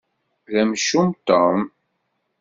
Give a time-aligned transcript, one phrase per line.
[0.53, 1.59] D amcum, Tom.